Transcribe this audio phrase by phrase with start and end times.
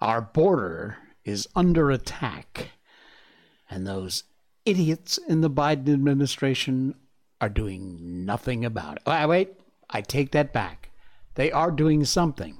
[0.00, 2.72] Our border is under attack,
[3.70, 4.24] and those
[4.66, 6.94] idiots in the Biden administration
[7.40, 9.02] are doing nothing about it.
[9.06, 9.54] Wait, wait,
[9.90, 10.90] I take that back.
[11.34, 12.58] They are doing something.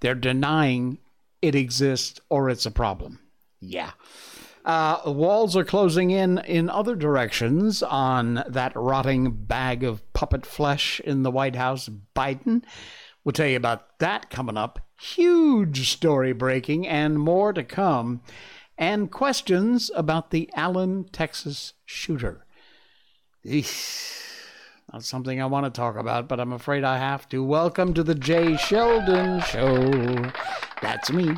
[0.00, 0.98] They're denying
[1.40, 3.20] it exists or it's a problem.
[3.58, 3.92] Yeah.
[4.64, 11.00] Uh, walls are closing in in other directions on that rotting bag of puppet flesh
[11.00, 12.62] in the White House, Biden.
[13.24, 14.80] We'll tell you about that coming up.
[15.00, 18.22] Huge story breaking and more to come.
[18.78, 22.46] And questions about the Allen, Texas shooter.
[23.44, 24.20] Eesh.
[24.92, 27.42] Not something I want to talk about, but I'm afraid I have to.
[27.42, 30.30] Welcome to the Jay Sheldon Show.
[30.80, 31.34] That's me.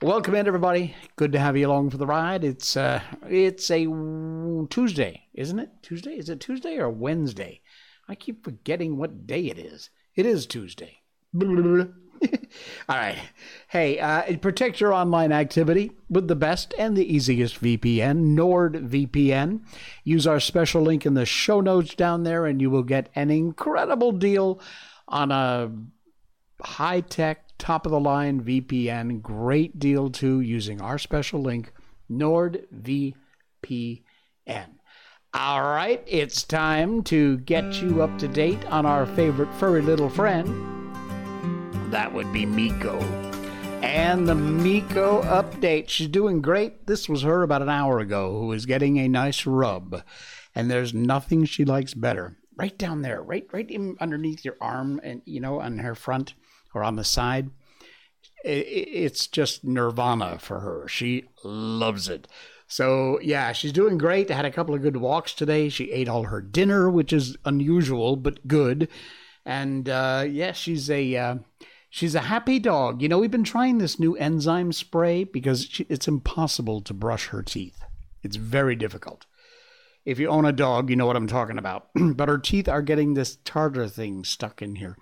[0.00, 0.94] Welcome in, everybody.
[1.16, 2.44] Good to have you along for the ride.
[2.44, 3.84] It's uh, it's a
[4.70, 5.70] Tuesday, isn't it?
[5.82, 6.16] Tuesday?
[6.16, 7.62] Is it Tuesday or Wednesday?
[8.08, 9.90] I keep forgetting what day it is.
[10.14, 10.98] It is Tuesday.
[12.88, 13.18] All right.
[13.70, 19.62] Hey, uh, protect your online activity with the best and the easiest VPN, NordVPN.
[20.04, 23.32] Use our special link in the show notes down there, and you will get an
[23.32, 24.60] incredible deal
[25.08, 25.72] on a
[26.62, 29.20] high tech, top of the line VPN.
[29.20, 31.72] Great deal, too, using our special link,
[32.10, 33.14] NordVPN.
[35.34, 40.08] All right, it's time to get you up to date on our favorite furry little
[40.08, 40.48] friend.
[41.92, 42.98] That would be Miko.
[43.82, 45.88] And the Miko update.
[45.88, 46.86] She's doing great.
[46.86, 50.02] This was her about an hour ago who is getting a nice rub.
[50.54, 52.36] And there's nothing she likes better.
[52.56, 56.34] Right down there, right right in, underneath your arm and you know on her front
[56.78, 57.50] or on the side.
[58.44, 60.86] It's just nirvana for her.
[60.88, 62.28] She loves it.
[62.66, 64.30] So yeah, she's doing great.
[64.30, 65.68] Had a couple of good walks today.
[65.68, 68.88] She ate all her dinner, which is unusual but good.
[69.44, 71.36] And uh, yeah, she's a uh,
[71.90, 73.00] She's a happy dog.
[73.00, 77.42] You know, we've been trying this new enzyme spray because it's impossible to brush her
[77.42, 77.82] teeth.
[78.22, 79.24] It's very difficult.
[80.04, 81.88] If you own a dog, you know what I'm talking about.
[81.94, 84.96] but her teeth are getting this tartar thing stuck in here.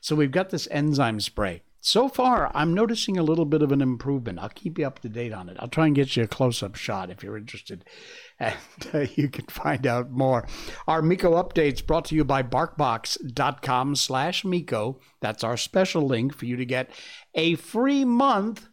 [0.00, 1.62] So we've got this enzyme spray.
[1.86, 4.40] So far, I'm noticing a little bit of an improvement.
[4.40, 5.56] I'll keep you up to date on it.
[5.60, 7.84] I'll try and get you a close up shot if you're interested.
[8.38, 8.54] And
[8.92, 10.46] uh, you can find out more.
[10.86, 15.00] Our Miko updates brought to you by BarkBox.com slash Miko.
[15.22, 16.90] That's our special link for you to get
[17.34, 18.68] a free month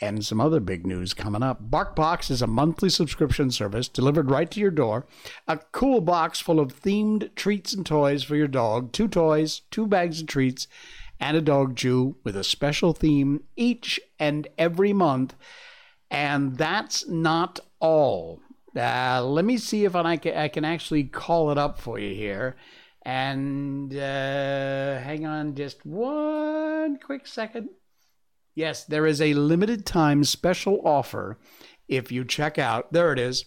[0.00, 1.70] and some other big news coming up.
[1.70, 5.06] BarkBox is a monthly subscription service delivered right to your door.
[5.46, 8.92] A cool box full of themed treats and toys for your dog.
[8.92, 10.66] Two toys, two bags of treats,
[11.20, 15.34] and a dog chew with a special theme each and every month.
[16.10, 18.40] And that's not all.
[18.74, 22.14] Uh, let me see if I can, I can actually call it up for you
[22.14, 22.56] here.
[23.02, 27.70] And uh, hang on just one quick second.
[28.54, 31.38] Yes, there is a limited time special offer
[31.88, 32.92] if you check out.
[32.92, 33.44] There it is.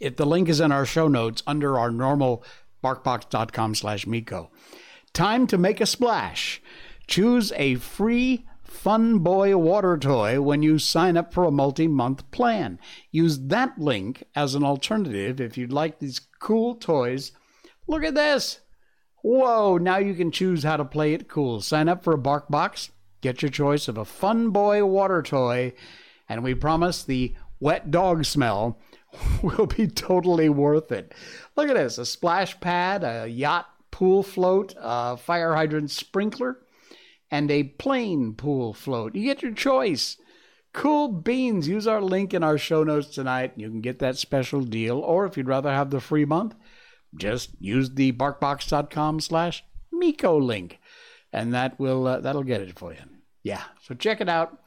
[0.00, 2.44] If the link is in our show notes under our normal
[2.82, 4.50] barkbox.com slash Miko.
[5.12, 6.60] Time to make a splash.
[7.06, 12.28] Choose a free Fun Boy water toy when you sign up for a multi month
[12.32, 12.80] plan.
[13.12, 17.32] Use that link as an alternative if you'd like these cool toys.
[17.86, 18.60] Look at this!
[19.22, 21.60] Whoa, now you can choose how to play it cool.
[21.60, 22.90] Sign up for a Bark Box,
[23.24, 25.72] get your choice of a Fun Boy water toy,
[26.28, 28.78] and we promise the wet dog smell
[29.42, 31.14] will be totally worth it.
[31.56, 36.58] Look at this a splash pad, a yacht pool float, a fire hydrant sprinkler,
[37.30, 39.14] and a plain pool float.
[39.14, 40.18] You get your choice.
[40.74, 41.66] Cool beans.
[41.66, 43.52] Use our link in our show notes tonight.
[43.52, 44.98] And you can get that special deal.
[44.98, 46.56] Or if you'd rather have the free month,
[47.16, 50.80] just use the barkbox.com slash Miko link.
[51.32, 53.13] And that will uh, that'll get it for you.
[53.44, 53.62] Yeah.
[53.80, 54.58] So check it out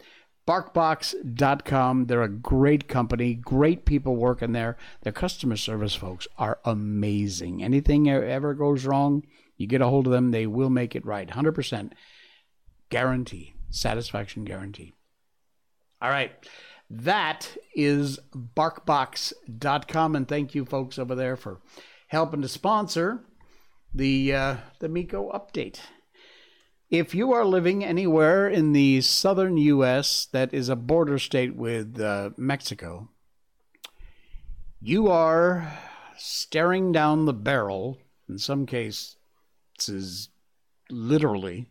[0.48, 2.06] barkbox.com.
[2.06, 4.78] They're a great company, great people working there.
[5.02, 7.62] Their customer service folks are amazing.
[7.62, 9.28] Anything ever goes wrong,
[9.58, 11.28] you get a hold of them, they will make it right.
[11.28, 11.91] 100%
[12.90, 14.94] guarantee, satisfaction guarantee.
[16.02, 16.32] All right.
[16.90, 21.59] That is barkbox.com and thank you folks over there for
[22.08, 23.26] helping to sponsor
[23.94, 25.80] the uh, the Miko update.
[26.89, 30.25] If you are living anywhere in the southern U.S.
[30.31, 33.09] that is a border state with uh, Mexico,
[34.79, 35.79] you are
[36.17, 37.97] staring down the barrel,
[38.29, 39.17] in some cases,
[40.89, 41.69] literally,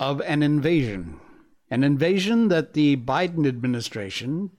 [0.00, 1.20] of an invasion.
[1.70, 4.52] An invasion that the Biden administration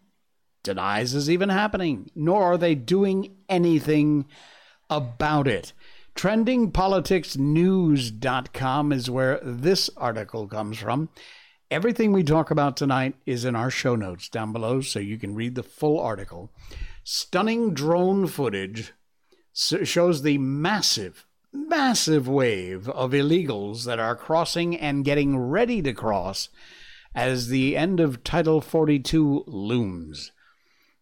[0.61, 4.27] denies is even happening, nor are they doing anything
[4.91, 5.73] about it.
[6.15, 11.09] TrendingPoliticsNews.com is where this article comes from.
[11.71, 15.33] Everything we talk about tonight is in our show notes down below, so you can
[15.33, 16.51] read the full article.
[17.03, 18.93] Stunning drone footage
[19.53, 26.49] shows the massive, massive wave of illegals that are crossing and getting ready to cross
[27.15, 30.31] as the end of Title 42 looms.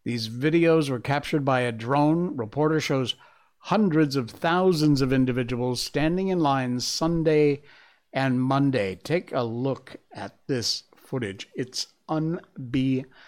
[0.03, 2.35] These videos were captured by a drone.
[2.35, 3.15] Reporter shows
[3.61, 7.61] hundreds of thousands of individuals standing in lines Sunday
[8.11, 8.95] and Monday.
[8.95, 11.47] Take a look at this footage.
[11.55, 13.25] It's unbelievable.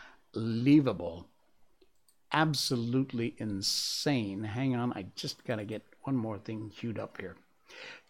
[2.31, 4.43] Absolutely insane.
[4.43, 7.35] Hang on, I just got to get one more thing queued up here.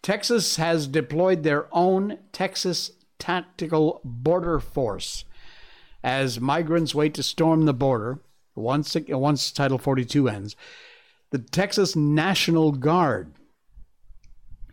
[0.02, 5.24] Texas has deployed their own Texas Tactical Border Force
[6.02, 8.18] as migrants wait to storm the border
[8.54, 10.56] once, once Title 42 ends.
[11.34, 13.32] The Texas National Guard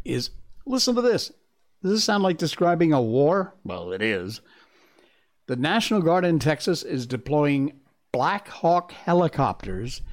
[0.05, 0.29] is,
[0.67, 1.31] listen to this.
[1.81, 3.55] Does this sound like describing a war?
[3.63, 4.41] Well, it is.
[5.47, 7.79] The National Guard in Texas is deploying
[8.11, 10.03] Black Hawk helicopters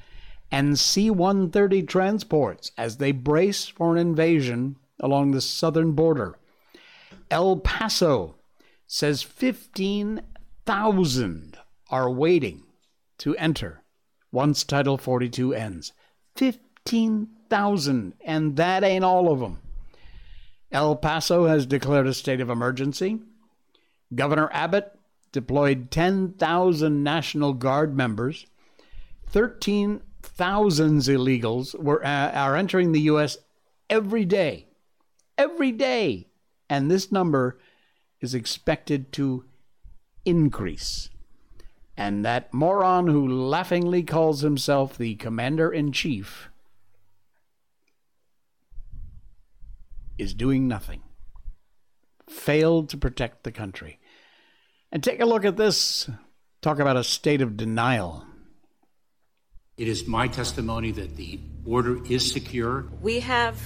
[0.49, 6.35] and C 130 transports as they brace for an invasion along the southern border.
[7.29, 8.37] El Paso
[8.87, 11.57] says 15,000
[11.91, 12.63] are waiting
[13.19, 13.83] to enter
[14.31, 15.93] once Title 42 ends.
[16.35, 19.59] 15,000, and that ain't all of them.
[20.71, 23.19] El Paso has declared a state of emergency.
[24.13, 24.97] Governor Abbott
[25.31, 28.45] deployed 10,000 National Guard members.
[29.27, 33.37] 13,000 illegals were, uh, are entering the U.S.
[33.89, 34.67] every day.
[35.37, 36.27] Every day.
[36.69, 37.59] And this number
[38.21, 39.45] is expected to
[40.25, 41.09] increase.
[41.99, 46.49] And that moron who laughingly calls himself the commander in chief
[50.17, 51.01] is doing nothing.
[52.29, 53.99] Failed to protect the country.
[54.93, 56.09] And take a look at this.
[56.61, 58.25] Talk about a state of denial.
[59.77, 62.87] It is my testimony that the border is secure.
[63.01, 63.59] We have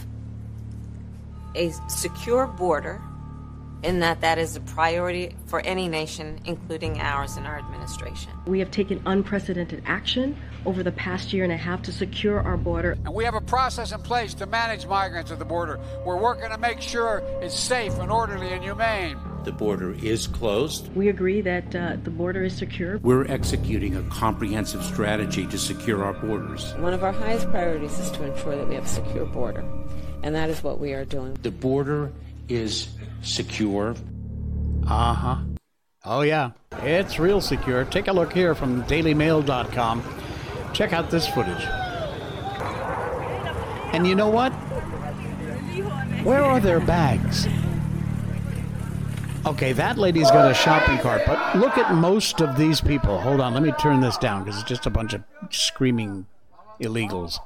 [1.53, 2.99] a secure border
[3.83, 8.31] in that that is a priority for any nation, including ours and our administration.
[8.47, 12.55] We have taken unprecedented action over the past year and a half to secure our
[12.55, 12.93] border.
[13.03, 15.79] And we have a process in place to manage migrants at the border.
[16.05, 19.17] We're working to make sure it's safe and orderly and humane.
[19.43, 20.87] The border is closed.
[20.95, 22.99] We agree that uh, the border is secure.
[22.99, 26.73] We're executing a comprehensive strategy to secure our borders.
[26.75, 29.65] One of our highest priorities is to ensure that we have a secure border,
[30.23, 31.37] and that is what we are doing.
[31.41, 32.13] The border
[32.47, 32.87] is
[33.23, 33.95] secure.
[34.87, 35.37] Uh huh.
[36.05, 36.51] Oh, yeah.
[36.81, 37.85] It's real secure.
[37.85, 40.03] Take a look here from dailymail.com.
[40.73, 41.63] Check out this footage.
[43.93, 44.51] And you know what?
[46.23, 47.47] Where are their bags?
[49.45, 53.19] Okay, that lady's got a shopping cart, but look at most of these people.
[53.19, 56.25] Hold on, let me turn this down because it's just a bunch of screaming
[56.81, 57.39] illegals.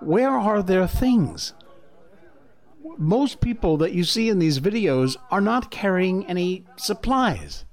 [0.00, 1.52] Where are their things?
[2.98, 7.64] Most people that you see in these videos are not carrying any supplies.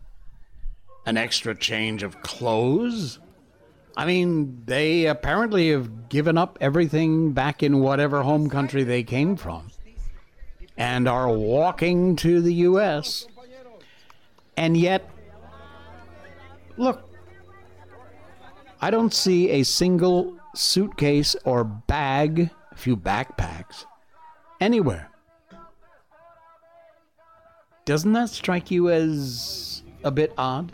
[1.06, 3.20] An extra change of clothes?
[3.98, 9.36] I mean, they apparently have given up everything back in whatever home country they came
[9.36, 9.70] from
[10.78, 13.28] and are walking to the U.S.
[14.58, 15.10] And yet,
[16.78, 17.08] look,
[18.82, 23.86] I don't see a single suitcase or bag, a few backpacks,
[24.62, 25.10] anywhere.
[27.84, 30.72] Doesn't that strike you as a bit odd?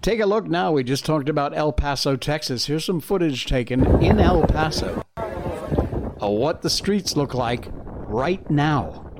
[0.00, 0.72] Take a look now.
[0.72, 2.66] We just talked about El Paso, Texas.
[2.66, 9.10] Here's some footage taken in El Paso of what the streets look like right now.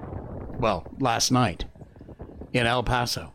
[0.58, 1.66] Well, last night
[2.52, 3.32] in El Paso.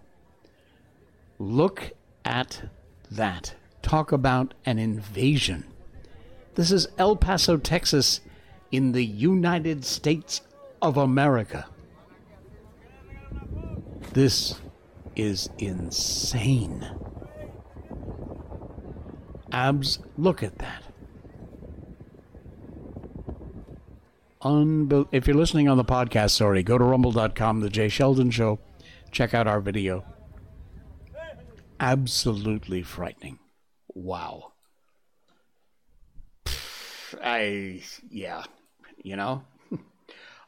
[1.37, 1.91] Look
[2.25, 2.63] at
[3.11, 3.55] that.
[3.81, 5.65] Talk about an invasion.
[6.55, 8.21] This is El Paso, Texas,
[8.71, 10.41] in the United States
[10.81, 11.67] of America.
[14.13, 14.59] This
[15.15, 16.87] is insane.
[19.51, 20.83] Abs, look at that.
[24.41, 28.59] Unbel- if you're listening on the podcast, sorry, go to rumble.com, the Jay Sheldon Show.
[29.11, 30.05] Check out our video.
[31.79, 33.39] Absolutely frightening.
[33.93, 34.53] Wow.
[37.21, 38.43] I, yeah,
[39.09, 39.43] you know,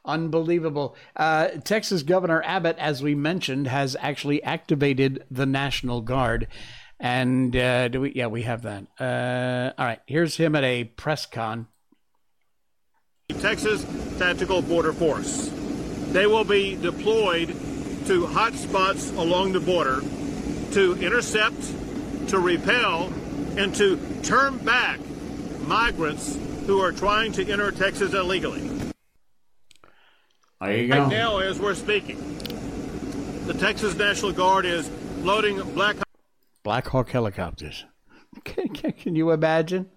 [0.06, 0.96] unbelievable.
[1.15, 6.48] Uh, Texas Governor Abbott, as we mentioned, has actually activated the National Guard.
[7.00, 8.13] And uh, do we?
[8.13, 8.86] Yeah, we have that.
[9.00, 10.00] Uh, all right.
[10.06, 11.68] Here's him at a press con.
[13.39, 13.84] Texas
[14.20, 15.50] Tactical Border Force.
[16.12, 17.56] They will be deployed
[18.06, 20.01] to hot spots along the border
[20.74, 21.60] to intercept,
[22.30, 23.12] to repel,
[23.58, 25.00] and to turn back
[25.65, 26.38] migrants
[26.72, 28.62] who are trying to enter Texas illegally.
[30.62, 31.00] There you go.
[31.00, 32.18] Right now, as we're speaking,
[33.46, 35.98] the Texas National Guard is loading Black
[36.63, 37.84] Black Hawk helicopters.
[38.46, 39.90] Can, can, can you imagine?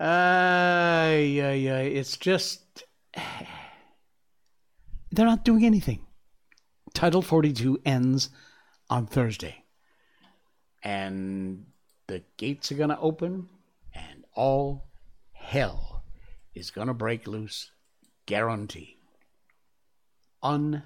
[0.00, 1.78] Uh, yeah, yeah.
[1.78, 2.82] It's just
[5.12, 6.00] they're not doing anything.
[6.92, 8.30] Title 42 ends
[8.90, 9.62] on Thursday.
[10.82, 11.66] And
[12.08, 13.48] the gates are going to open
[13.94, 14.85] and all
[15.46, 16.02] hell
[16.54, 17.70] is going to break loose.
[18.26, 18.96] Guarantee.
[20.42, 20.82] Unbe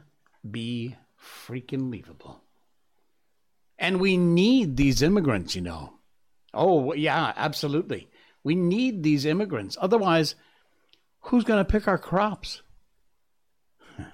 [1.18, 2.42] freaking believable.
[3.78, 5.94] And we need these immigrants, you know.
[6.52, 8.08] Oh, yeah, absolutely.
[8.44, 9.78] We need these immigrants.
[9.80, 10.34] Otherwise,
[11.20, 12.60] who's going to pick our crops?
[13.98, 14.04] you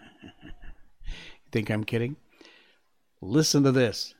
[1.50, 2.16] think I'm kidding?
[3.20, 4.14] Listen to this.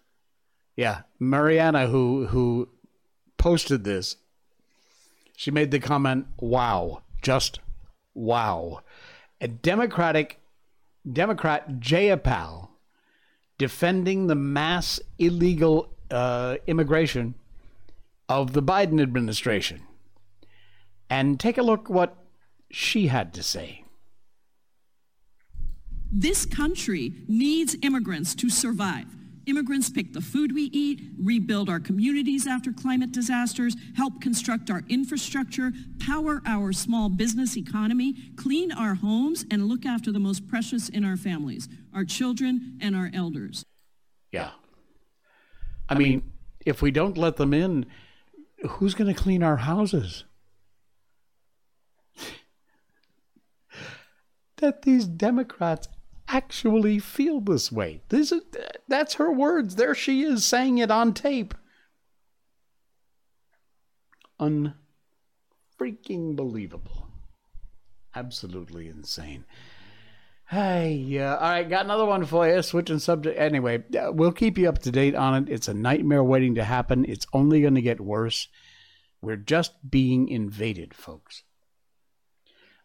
[0.75, 2.69] Yeah, Mariana, who who
[3.39, 4.17] posted this,
[5.37, 7.61] she made the comment, "Wow, just
[8.15, 8.81] wow."
[9.41, 10.41] A Democratic
[11.11, 12.69] Democrat Jayapal
[13.59, 17.35] defending the mass illegal uh, immigration
[18.29, 19.83] of the Biden administration.
[21.09, 22.17] And take a look what
[22.71, 23.85] she had to say.
[26.11, 29.07] This country needs immigrants to survive.
[29.47, 34.83] Immigrants pick the food we eat, rebuild our communities after climate disasters, help construct our
[34.89, 40.89] infrastructure, power our small business economy, clean our homes, and look after the most precious
[40.89, 43.65] in our families, our children and our elders.
[44.33, 44.51] Yeah.
[45.89, 46.33] I mean,
[46.65, 47.87] if we don't let them in,
[48.69, 50.25] who's going to clean our houses?
[54.57, 55.87] that these Democrats
[56.29, 58.03] actually feel this way.
[58.09, 58.43] This is
[58.89, 59.77] that's her words.
[59.77, 61.55] There she is saying it on tape.
[64.39, 64.75] Unfreaking
[66.37, 67.09] believable.
[68.15, 69.45] Absolutely insane.
[70.49, 71.35] Hey, yeah.
[71.35, 72.63] All right, got another one for you.
[72.63, 73.39] Switching subject.
[73.39, 75.53] Anyway, uh, we'll keep you up to date on it.
[75.53, 77.05] It's a nightmare waiting to happen.
[77.09, 78.49] It's only going to get worse.
[79.21, 81.43] We're just being invaded, folks.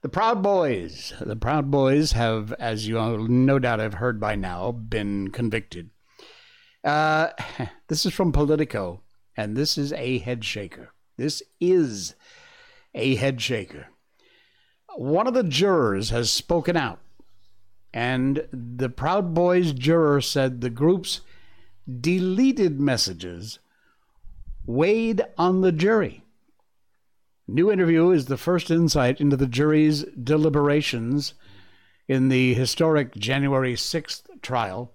[0.02, 1.14] The Proud Boys.
[1.22, 5.92] The Proud Boys have, as you all no doubt have heard by now, been convicted.
[6.84, 7.30] Uh,
[7.88, 9.02] this is from Politico,
[9.38, 10.92] and this is a head shaker.
[11.18, 12.16] This is
[12.96, 13.90] a head shaker.
[14.96, 17.00] One of the jurors has spoken out,
[17.94, 21.22] and the Proud Boys juror said the group's
[22.00, 23.60] deleted messages
[24.66, 26.21] weighed on the jury.
[27.52, 31.34] New interview is the first insight into the jury's deliberations
[32.08, 34.94] in the historic January 6th trial.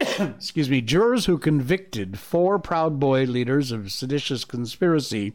[0.00, 5.34] Excuse me, jurors who convicted four Proud Boy leaders of seditious conspiracy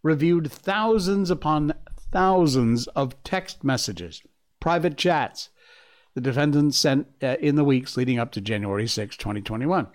[0.00, 1.74] reviewed thousands upon
[2.12, 4.22] thousands of text messages,
[4.60, 5.50] private chats
[6.14, 9.88] the defendants sent uh, in the weeks leading up to January 6, 2021.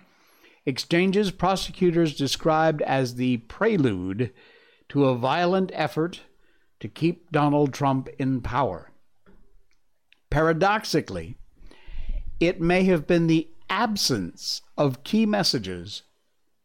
[0.66, 4.30] Exchanges prosecutors described as the prelude
[4.92, 6.20] to a violent effort
[6.78, 8.90] to keep Donald Trump in power.
[10.28, 11.34] Paradoxically,
[12.38, 16.02] it may have been the absence of key messages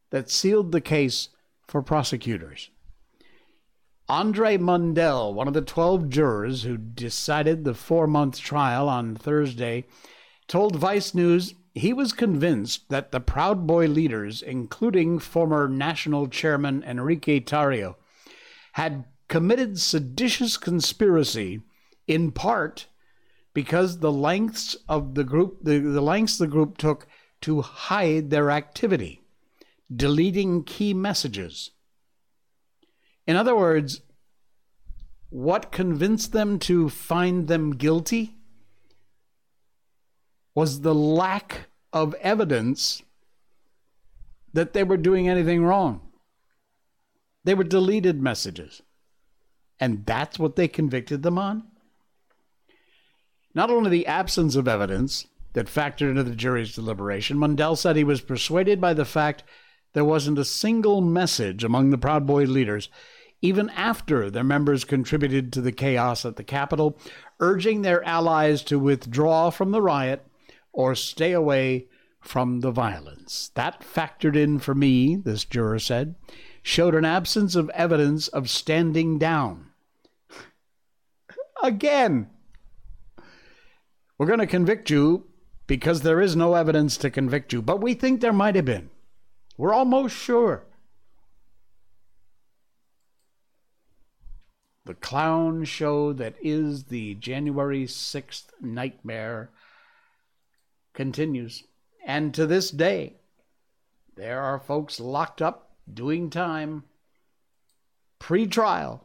[0.10, 1.30] that sealed the case
[1.70, 2.70] for prosecutors.
[4.10, 9.86] Andre Mundell, one of the 12 jurors who decided the four month trial on Thursday,
[10.50, 16.84] told Vice News he was convinced that the Proud Boy leaders, including former national chairman
[16.84, 17.96] Enrique Tarrio,
[18.78, 21.60] had committed seditious conspiracy
[22.08, 22.86] in part
[23.52, 27.08] because the lengths of the group the, the lengths the group took
[27.42, 29.20] to hide their activity
[29.94, 31.72] deleting key messages.
[33.26, 34.02] In other words
[35.32, 38.36] what convinced them to find them guilty
[40.54, 43.02] was the lack of evidence
[44.54, 46.07] that they were doing anything wrong
[47.48, 48.82] they were deleted messages.
[49.80, 51.64] And that's what they convicted them on?
[53.54, 58.04] Not only the absence of evidence that factored into the jury's deliberation, Mundell said he
[58.04, 59.46] was persuaded by the fact
[59.94, 62.90] there wasn't a single message among the Proud Boy leaders,
[63.42, 67.00] even after their members contributed to the chaos at the Capitol,
[67.40, 70.22] urging their allies to withdraw from the riot
[70.74, 71.88] or stay away
[72.20, 73.52] from the violence.
[73.56, 76.16] That factored in for me, this juror said,
[76.68, 79.68] showed an absence of evidence of standing down.
[81.64, 82.30] Again,
[84.18, 85.24] we're going to convict you
[85.66, 88.90] because there is no evidence to convict you, but we think there might have been.
[89.56, 90.66] We're almost sure.
[94.84, 99.52] The clown show that is the January 6th nightmare
[100.94, 101.64] continues.
[102.06, 103.14] And to this day,
[104.18, 106.84] there are folks locked up doing time
[108.20, 109.04] pre trial.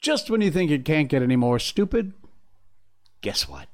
[0.00, 2.14] Just when you think it can't get any more stupid,
[3.20, 3.68] guess what?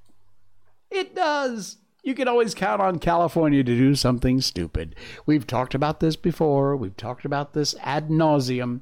[0.91, 1.79] It does.
[2.03, 4.97] You can always count on California to do something stupid.
[5.25, 6.77] We've talked about this before.
[6.77, 8.81] We've talked about this ad nauseum.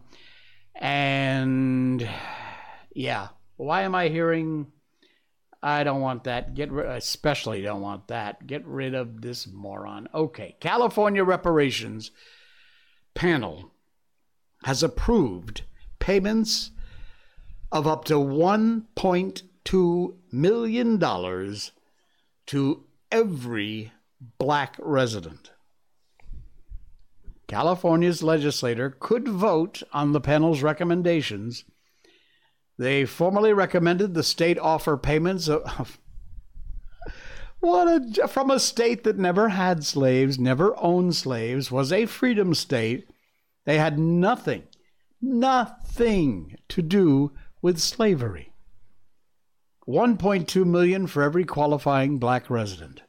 [0.75, 2.09] And
[2.95, 4.67] yeah, why am I hearing?
[5.65, 6.55] I don't want that.
[6.55, 8.47] Get rid, especially don't want that.
[8.47, 10.09] Get rid of this moron.
[10.15, 12.11] Okay, California reparations
[13.15, 13.73] panel
[14.65, 15.63] has approved
[15.99, 16.71] payments
[17.73, 21.73] of up to 1.2 million dollars
[22.47, 23.91] to every
[24.37, 25.51] black resident.
[27.47, 31.65] California's legislator could vote on the panel's recommendations.
[32.79, 35.99] They formally recommended the state offer payments of
[37.61, 42.55] what a, from a state that never had slaves, never owned slaves, was a freedom
[42.55, 43.09] state.
[43.65, 44.65] They had nothing,
[45.23, 48.53] nothing to do with slavery.
[49.89, 53.03] 1.2 million for every qualifying black resident.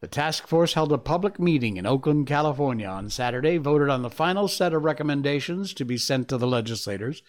[0.00, 4.10] The task force held a public meeting in Oakland, California on Saturday, voted on the
[4.10, 7.22] final set of recommendations to be sent to the legislators.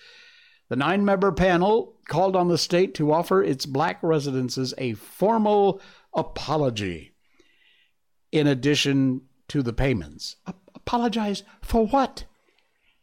[0.70, 5.80] The nine member panel called on the state to offer its black residences a formal
[6.14, 7.14] apology
[8.32, 10.38] in addition to the payments.
[10.74, 12.26] Apologize for what?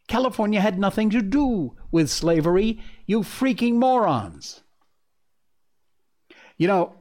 [0.07, 4.61] California had nothing to do with slavery, you freaking morons.
[6.57, 6.95] You know,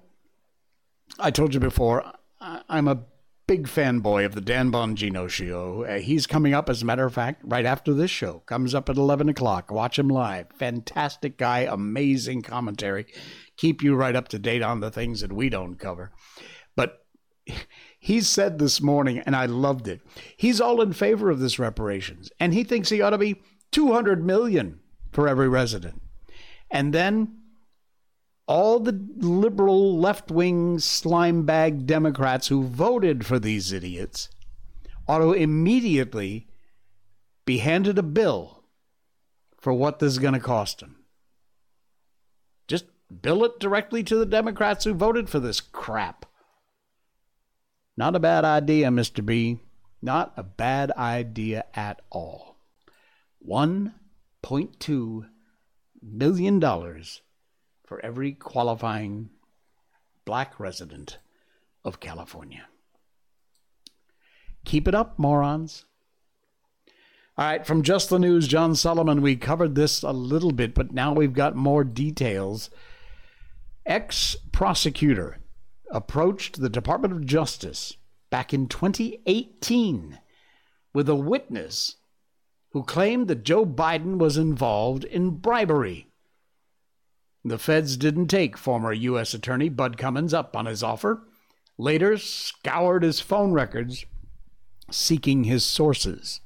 [1.18, 2.04] I told you before,
[2.40, 3.02] I'm a
[3.46, 5.84] big fanboy of the Dan Bongino show.
[5.84, 8.40] Uh, he's coming up, as a matter of fact, right after this show.
[8.46, 9.70] Comes up at 11 o'clock.
[9.70, 10.46] Watch him live.
[10.54, 13.06] Fantastic guy, amazing commentary.
[13.56, 16.12] Keep you right up to date on the things that we don't cover.
[16.76, 17.04] But
[17.98, 20.00] he said this morning, and I loved it.
[20.36, 24.24] He's all in favor of this reparations, and he thinks he ought to be 200
[24.24, 26.00] million for every resident.
[26.70, 27.41] And then
[28.52, 34.28] all the liberal left wing slime bag Democrats who voted for these idiots
[35.08, 36.46] ought to immediately
[37.46, 38.62] be handed a bill
[39.56, 40.96] for what this is going to cost them.
[42.68, 42.84] Just
[43.22, 46.26] bill it directly to the Democrats who voted for this crap.
[47.96, 49.24] Not a bad idea, Mr.
[49.24, 49.60] B.
[50.02, 52.58] Not a bad idea at all.
[53.48, 55.26] $1.2
[56.02, 56.60] million
[57.92, 59.28] for every qualifying
[60.24, 61.18] black resident
[61.84, 62.64] of California.
[64.64, 65.84] Keep it up, morons.
[67.36, 70.94] All right, from Just the News, John Solomon, we covered this a little bit, but
[70.94, 72.70] now we've got more details.
[73.84, 75.40] Ex prosecutor
[75.90, 77.98] approached the Department of Justice
[78.30, 80.18] back in 2018
[80.94, 81.96] with a witness
[82.70, 86.06] who claimed that Joe Biden was involved in bribery.
[87.44, 89.34] The feds didn't take former U.S.
[89.34, 91.22] Attorney Bud Cummins up on his offer,
[91.76, 94.06] later scoured his phone records
[94.90, 96.40] seeking his sources.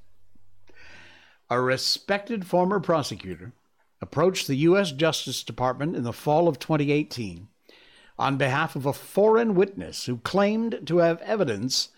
[1.51, 3.53] A respected former prosecutor
[4.01, 4.93] approached the U.S.
[4.93, 7.49] Justice Department in the fall of 2018
[8.19, 11.91] on behalf of a foreign witness who claimed to have evidence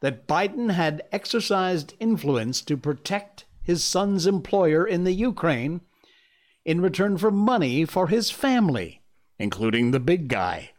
[0.00, 5.82] that Biden had exercised influence to protect his son's employer in the Ukraine
[6.70, 9.02] in return for money for his family,
[9.40, 10.70] including the big guy.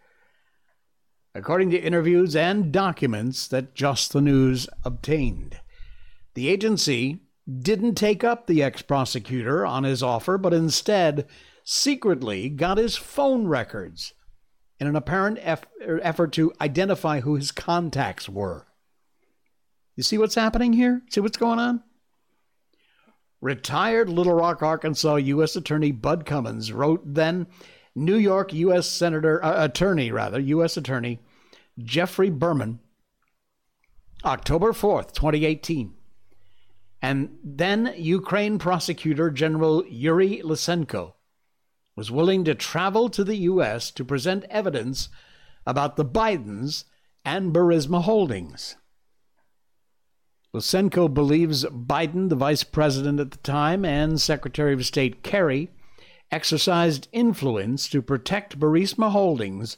[1.36, 5.60] According to interviews and documents that Just the News obtained,
[6.34, 11.28] the agency didn't take up the ex prosecutor on his offer, but instead
[11.66, 14.14] secretly got his phone records
[14.80, 18.66] in an apparent eff- er, effort to identify who his contacts were.
[19.98, 21.02] You see what's happening here?
[21.10, 21.84] See what's going on?
[23.42, 25.56] Retired Little Rock, Arkansas U.S.
[25.56, 27.48] Attorney Bud Cummins wrote then
[27.96, 28.88] New York U.S.
[28.88, 30.78] Senator, uh, Attorney, rather, U.S.
[30.78, 31.20] Attorney
[31.80, 32.80] Geoffrey Berman,
[34.24, 35.96] October 4th, 2018.
[37.02, 41.14] And then Ukraine Prosecutor General Yuri Lutsenko
[41.96, 43.90] was willing to travel to the U.S.
[43.92, 45.10] to present evidence
[45.66, 46.86] about the Bidens
[47.26, 48.76] and Burisma Holdings.
[50.54, 55.70] Lutsenko believes Biden, the vice president at the time, and Secretary of State Kerry
[56.30, 59.78] exercised influence to protect Burisma Holdings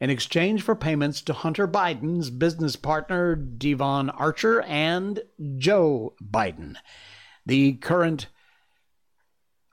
[0.00, 5.20] in exchange for payments to Hunter Biden's business partner, Devon Archer, and
[5.56, 6.76] Joe Biden,
[7.46, 8.26] the current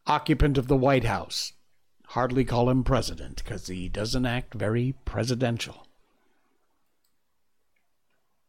[0.07, 1.53] occupant of the White House.
[2.09, 5.87] Hardly call him president because he doesn't act very presidential.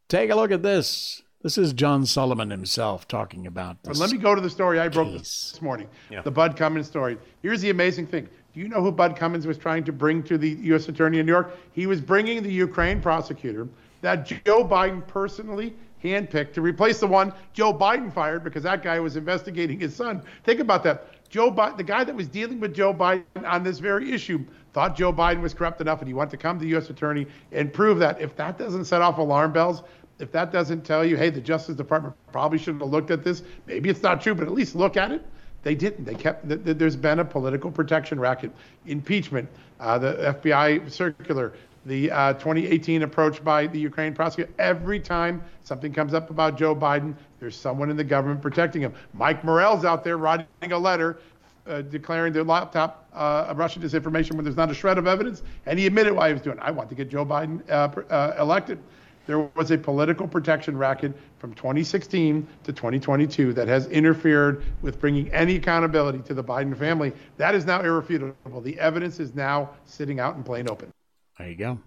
[0.08, 1.22] Take a look at this.
[1.46, 3.96] This is John Solomon himself talking about this.
[3.96, 5.86] But let me go to the story I broke this, this morning.
[6.10, 6.22] Yeah.
[6.22, 7.18] The Bud Cummins story.
[7.40, 8.28] Here's the amazing thing.
[8.52, 10.88] Do you know who Bud Cummins was trying to bring to the U.S.
[10.88, 11.56] Attorney in New York?
[11.70, 13.68] He was bringing the Ukraine prosecutor
[14.00, 18.98] that Joe Biden personally handpicked to replace the one Joe Biden fired because that guy
[18.98, 20.22] was investigating his son.
[20.42, 21.06] Think about that.
[21.28, 24.96] Joe Biden, the guy that was dealing with Joe Biden on this very issue, thought
[24.96, 26.90] Joe Biden was corrupt enough and he wanted to come to the U.S.
[26.90, 28.20] Attorney and prove that.
[28.20, 29.84] If that doesn't set off alarm bells,
[30.18, 33.42] if that doesn't tell you, hey, the Justice Department probably shouldn't have looked at this,
[33.66, 35.24] maybe it's not true, but at least look at it.
[35.62, 36.04] They didn't.
[36.04, 36.44] They kept.
[36.46, 38.52] There's been a political protection racket,
[38.86, 39.48] impeachment,
[39.80, 41.54] uh, the FBI circular,
[41.86, 44.52] the uh, 2018 approach by the Ukraine prosecutor.
[44.60, 48.94] Every time something comes up about Joe Biden, there's someone in the government protecting him.
[49.12, 51.18] Mike Morell's out there writing a letter
[51.66, 55.78] uh, declaring the laptop uh, Russian disinformation when there's not a shred of evidence, and
[55.78, 56.58] he admitted why he was doing.
[56.58, 56.62] it.
[56.62, 58.78] I want to get Joe Biden uh, uh, elected
[59.26, 65.30] there was a political protection racket from 2016 to 2022 that has interfered with bringing
[65.32, 67.12] any accountability to the Biden family.
[67.36, 68.60] That is now irrefutable.
[68.60, 70.92] The evidence is now sitting out in plain open.
[71.38, 71.78] There you go.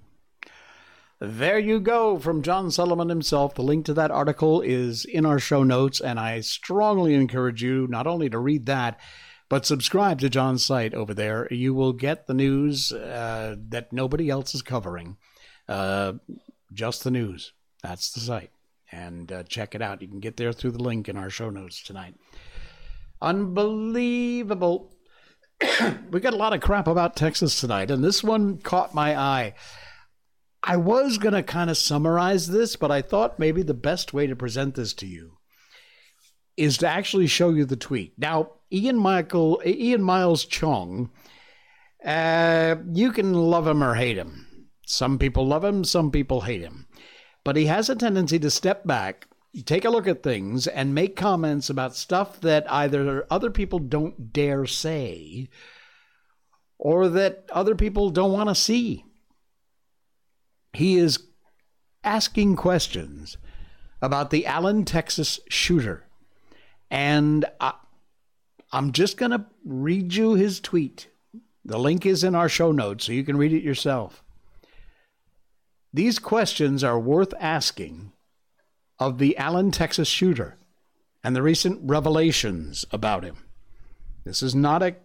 [1.22, 3.54] There you go from John Solomon himself.
[3.54, 7.88] The link to that article is in our show notes, and I strongly encourage you
[7.90, 8.98] not only to read that,
[9.50, 11.48] but subscribe to John's site over there.
[11.52, 15.18] You will get the news uh, that nobody else is covering.
[15.68, 16.14] Uh,
[16.74, 17.54] just the news.
[17.84, 18.52] That's the site.
[18.92, 20.02] And uh, check it out.
[20.02, 22.16] You can get there through the link in our show notes tonight.
[23.22, 24.94] Unbelievable.
[26.12, 29.54] we got a lot of crap about Texas tonight, and this one caught my eye.
[30.64, 34.28] I was going to kind of summarize this, but I thought maybe the best way
[34.28, 35.38] to present this to you
[36.58, 38.14] is to actually show you the tweet.
[38.18, 41.10] Now, Ian Michael, Ian Miles Cheong,
[42.04, 44.46] uh, you can love him or hate him.
[44.90, 46.88] Some people love him, some people hate him.
[47.44, 49.28] But he has a tendency to step back,
[49.66, 54.34] take a look at things, and make comments about stuff that either other people don't
[54.34, 55.48] dare say
[56.80, 59.06] or that other people don't want to see.
[60.74, 61.20] He is
[62.04, 63.38] asking questions
[64.02, 66.08] about the Allen, Texas shooter.
[66.90, 67.74] And I,
[68.74, 71.10] am just going to read you his tweet.
[71.64, 74.24] The link is in our show notes, so you can read it yourself.
[75.92, 78.12] These questions are worth asking
[79.00, 80.58] of the Allen, Texas shooter
[81.24, 83.38] and the recent revelations about him.
[84.24, 84.98] This is not a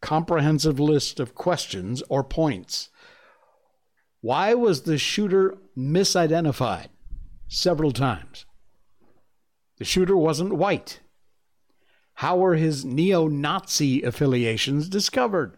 [0.00, 2.88] comprehensive list of questions or points.
[4.20, 6.88] Why was the shooter misidentified
[7.48, 8.46] several times?
[9.78, 11.00] The shooter wasn't white.
[12.14, 15.56] How were his neo Nazi affiliations discovered?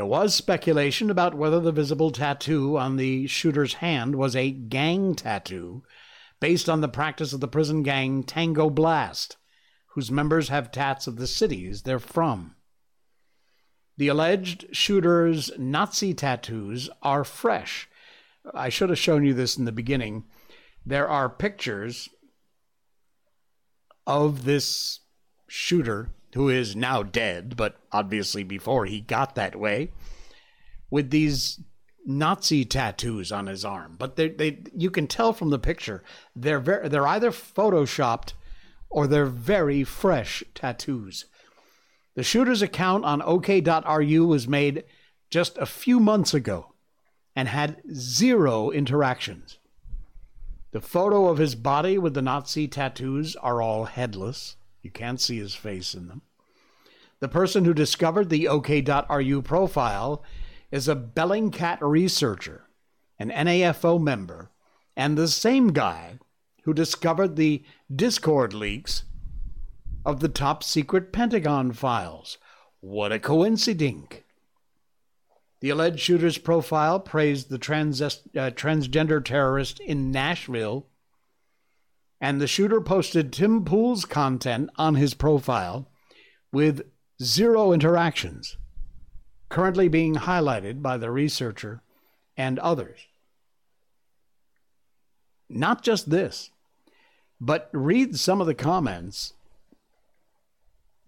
[0.00, 5.14] There was speculation about whether the visible tattoo on the shooter's hand was a gang
[5.14, 5.82] tattoo
[6.40, 9.36] based on the practice of the prison gang Tango Blast,
[9.88, 12.56] whose members have tats of the cities they're from.
[13.98, 17.86] The alleged shooter's Nazi tattoos are fresh.
[18.54, 20.24] I should have shown you this in the beginning.
[20.86, 22.08] There are pictures
[24.06, 25.00] of this
[25.46, 29.90] shooter who is now dead, but obviously before he got that way,
[30.90, 31.60] with these
[32.06, 33.96] Nazi tattoos on his arm.
[33.98, 36.02] But they, they you can tell from the picture
[36.34, 38.32] they're very, they're either photoshopped
[38.88, 41.26] or they're very fresh tattoos.
[42.14, 44.84] The shooter's account on OK.ru was made
[45.30, 46.74] just a few months ago
[47.36, 49.58] and had zero interactions.
[50.72, 54.56] The photo of his body with the Nazi tattoos are all headless.
[54.82, 56.22] You can't see his face in them.
[57.20, 60.24] The person who discovered the OK.ru profile
[60.70, 62.64] is a Bellingcat researcher,
[63.18, 64.50] an NAFO member,
[64.96, 66.18] and the same guy
[66.64, 67.64] who discovered the
[67.94, 69.04] Discord leaks
[70.04, 72.38] of the top secret Pentagon files.
[72.80, 74.22] What a coincidence!
[75.60, 80.86] The alleged shooter's profile praised the trans- uh, transgender terrorist in Nashville
[82.20, 85.88] and the shooter posted Tim Pool's content on his profile
[86.52, 86.82] with
[87.22, 88.56] zero interactions.
[89.50, 91.82] currently being highlighted by the researcher
[92.36, 93.00] and others.
[95.50, 96.50] Not just this,
[97.40, 99.34] but read some of the comments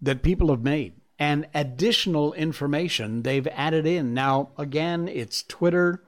[0.03, 4.13] that people have made and additional information they've added in.
[4.13, 6.03] Now, again, it's Twitter.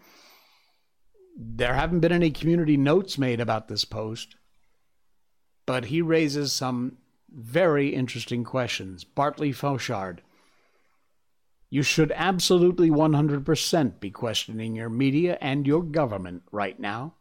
[1.38, 4.34] There haven't been any community notes made about this post,
[5.66, 6.98] but he raises some
[7.28, 9.04] very interesting questions.
[9.04, 10.22] Bartley Fauchard.
[11.70, 17.14] You should absolutely 100% be questioning your media and your government right now.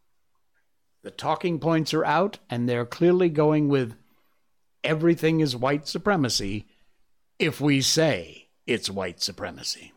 [1.01, 3.95] The talking points are out, and they're clearly going with
[4.83, 6.67] everything is white supremacy
[7.39, 9.91] if we say it's white supremacy.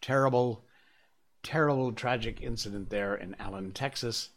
[0.00, 0.64] Terrible,
[1.42, 4.30] terrible, tragic incident there in Allen, Texas,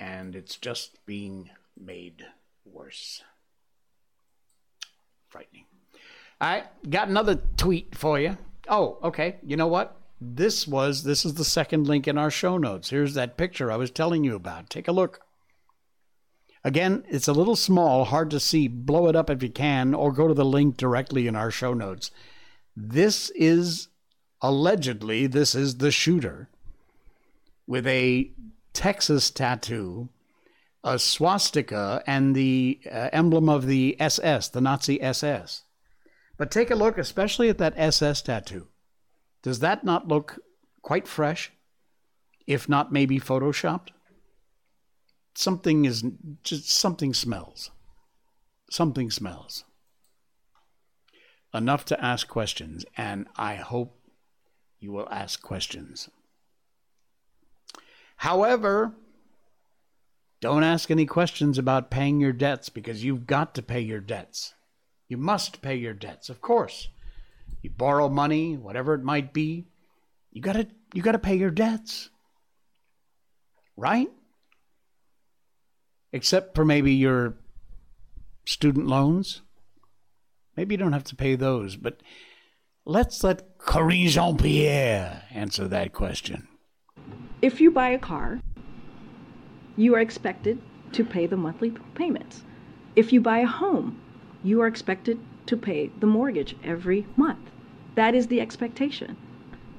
[0.00, 2.24] and it's just being made
[2.64, 3.22] worse.
[5.28, 5.66] Frightening.
[6.40, 8.38] Right, got another tweet for you.
[8.68, 9.36] Oh, okay.
[9.44, 9.96] You know what?
[10.20, 12.90] This was this is the second link in our show notes.
[12.90, 14.70] Here's that picture I was telling you about.
[14.70, 15.20] Take a look.
[16.64, 18.68] Again, it's a little small, hard to see.
[18.68, 21.72] Blow it up if you can, or go to the link directly in our show
[21.72, 22.10] notes.
[22.76, 23.88] This is
[24.42, 26.48] allegedly this is the shooter
[27.66, 28.30] with a
[28.80, 30.08] Texas tattoo,
[30.82, 35.64] a swastika, and the uh, emblem of the SS, the Nazi SS.
[36.38, 38.68] But take a look, especially at that SS tattoo.
[39.42, 40.38] Does that not look
[40.80, 41.52] quite fresh,
[42.46, 43.88] if not maybe photoshopped?
[45.34, 46.02] Something is
[46.42, 47.70] just something smells.
[48.70, 49.64] Something smells.
[51.52, 54.00] Enough to ask questions, and I hope
[54.78, 56.08] you will ask questions.
[58.20, 58.94] However,
[60.40, 64.54] don't ask any questions about paying your debts because you've got to pay your debts.
[65.08, 66.88] You must pay your debts, of course
[67.62, 69.66] you borrow money, whatever it might be,
[70.32, 72.10] you got to you got to pay your debts.
[73.76, 74.08] Right?
[76.12, 77.36] Except for maybe your
[78.44, 79.42] student loans.
[80.56, 82.02] Maybe you don't have to pay those, but
[82.84, 86.48] let's let Karine Jean Pierre answer that question.
[87.42, 88.38] If you buy a car,
[89.74, 90.60] you are expected
[90.92, 92.42] to pay the monthly payments.
[92.94, 93.98] If you buy a home,
[94.44, 97.50] you are expected to pay the mortgage every month.
[97.94, 99.16] That is the expectation.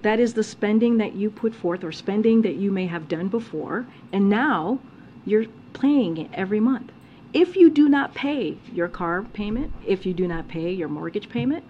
[0.01, 3.27] That is the spending that you put forth or spending that you may have done
[3.27, 4.79] before, and now
[5.23, 6.91] you're paying it every month.
[7.31, 11.29] If you do not pay your car payment, if you do not pay your mortgage
[11.29, 11.63] payment,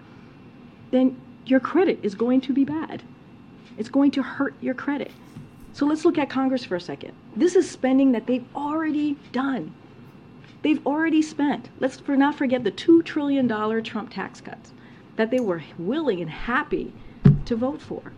[0.90, 3.02] then your credit is going to be bad.
[3.76, 5.10] It's going to hurt your credit.
[5.72, 7.12] So let's look at Congress for a second.
[7.34, 9.74] This is spending that they've already done.
[10.62, 11.70] They've already spent.
[11.80, 13.48] Let's for not forget the $2 trillion
[13.82, 14.72] Trump tax cuts
[15.16, 16.92] that they were willing and happy
[17.46, 18.12] to vote for.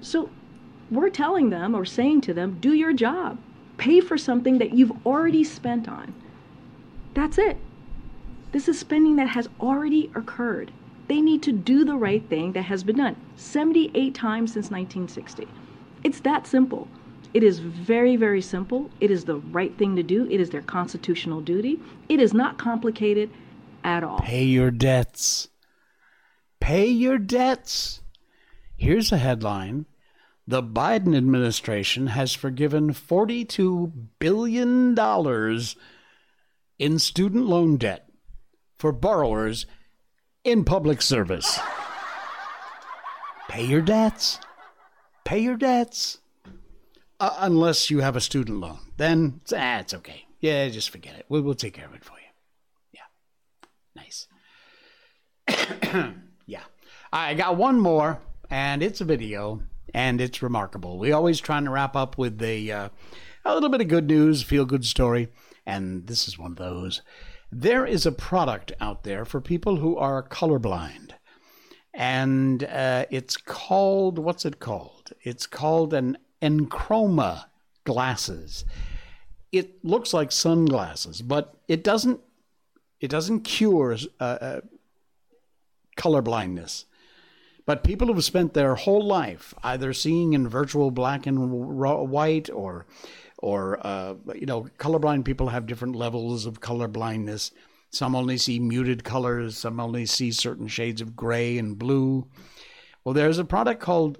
[0.00, 0.28] So
[0.90, 3.38] we're telling them or saying to them, do your job.
[3.78, 6.14] Pay for something that you've already spent on.
[7.14, 7.56] That's it.
[8.52, 10.72] This is spending that has already occurred.
[11.08, 15.48] They need to do the right thing that has been done 78 times since 1960.
[16.04, 16.86] It's that simple.
[17.32, 18.90] It is very, very simple.
[19.00, 20.28] It is the right thing to do.
[20.30, 21.80] It is their constitutional duty.
[22.08, 23.30] It is not complicated
[23.82, 24.20] at all.
[24.20, 25.48] Pay your debts.
[26.60, 28.02] Pay your debts.
[28.76, 29.86] Here's a headline
[30.46, 34.96] The Biden administration has forgiven $42 billion
[36.78, 38.08] in student loan debt
[38.78, 39.66] for borrowers
[40.44, 41.58] in public service.
[43.48, 44.38] Pay your debts.
[45.24, 46.18] Pay your debts.
[47.20, 48.78] Uh, unless you have a student loan.
[48.96, 50.26] Then, ah, it's okay.
[50.40, 51.24] Yeah, just forget it.
[51.28, 52.26] We'll, we'll take care of it for you.
[52.92, 54.02] Yeah.
[54.02, 54.26] Nice.
[56.46, 56.64] yeah.
[57.12, 59.62] I got one more, and it's a video,
[59.94, 60.98] and it's remarkable.
[60.98, 62.88] We always trying to wrap up with a, uh,
[63.44, 65.28] a little bit of good news, feel good story,
[65.64, 67.00] and this is one of those.
[67.50, 71.12] There is a product out there for people who are colorblind,
[71.94, 74.93] and uh, it's called, what's it called?
[75.22, 77.46] It's called an EnChroma
[77.84, 78.64] glasses.
[79.52, 82.20] It looks like sunglasses, but it doesn't.
[83.00, 84.60] It doesn't cure uh, uh,
[85.96, 86.86] color blindness.
[87.66, 92.86] But people who've spent their whole life either seeing in virtual black and white or
[93.38, 97.50] or uh, you know colorblind people have different levels of color blindness
[97.90, 102.26] some only see muted colors some only see certain shades of gray and blue
[103.04, 104.18] well there's a product called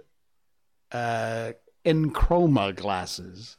[0.95, 1.53] uh,
[1.85, 3.59] EnChroma glasses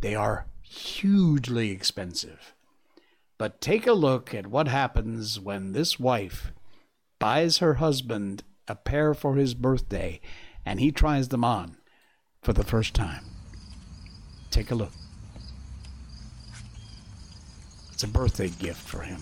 [0.00, 2.54] they are hugely expensive
[3.38, 6.52] but take a look at what happens when this wife
[7.18, 10.20] buys her husband a pair for his birthday,
[10.64, 11.76] and he tries them on
[12.42, 13.24] for the first time.
[14.50, 14.92] Take a look.
[17.92, 19.20] It's a birthday gift for him.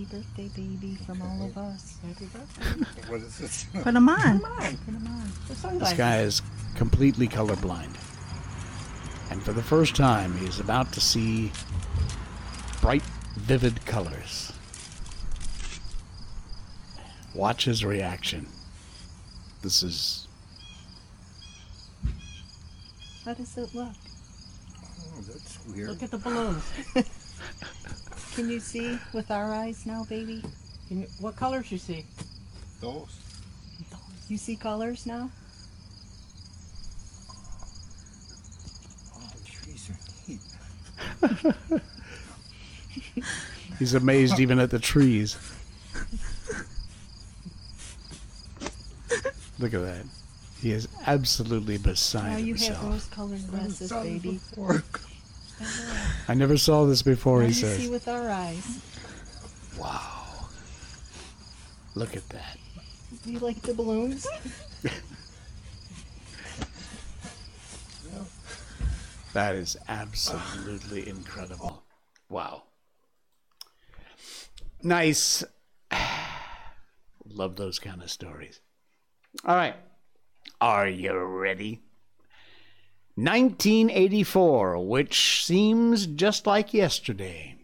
[0.00, 1.98] Happy birthday, baby, from all of us.
[2.06, 3.10] Happy birthday.
[3.10, 3.66] What is this?
[3.82, 4.40] Put them on.
[4.40, 4.76] Put them on.
[4.78, 5.78] Put them on.
[5.78, 6.40] This guy is
[6.74, 7.96] completely colorblind.
[9.30, 11.52] And for the first time, he is about to see
[12.80, 13.02] bright,
[13.36, 14.52] vivid colors.
[17.34, 18.46] Watch his reaction.
[19.60, 20.28] This is.
[23.26, 23.92] How does it look?
[24.82, 25.90] Oh, that's weird.
[25.90, 26.64] Look at the balloons.
[28.34, 30.42] Can you see with our eyes now, baby?
[30.88, 32.06] Can you, what colors you see?
[32.80, 33.20] Those.
[34.28, 35.30] You see colors now?
[39.16, 41.82] Oh, trees are neat.
[43.78, 45.36] He's amazed even at the trees.
[49.58, 50.04] Look at that.
[50.62, 52.38] He is absolutely beside himself.
[52.38, 52.78] now you himself.
[52.78, 54.40] have rose-colored glasses, baby.
[56.30, 57.78] I never saw this before, now he you says.
[57.78, 58.80] see with our eyes.
[59.76, 60.46] Wow.
[61.96, 62.56] Look at that.
[63.24, 64.28] Do you like the balloons?
[69.32, 71.84] That is absolutely incredible.
[72.28, 72.64] Wow.
[74.82, 75.44] Nice.
[77.24, 78.60] Love those kind of stories.
[79.44, 79.76] All right.
[80.60, 81.80] Are you ready?
[83.24, 87.56] 1984, which seems just like yesterday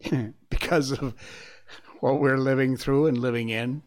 [0.50, 1.14] because of
[2.00, 3.82] what we're living through and living in.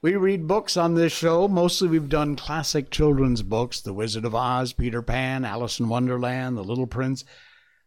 [0.00, 1.48] We read books on this show.
[1.48, 6.56] Mostly we've done classic children's books The Wizard of Oz, Peter Pan, Alice in Wonderland,
[6.56, 7.24] The Little Prince.